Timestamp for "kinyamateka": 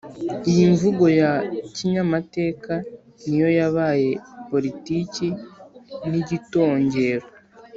1.75-2.73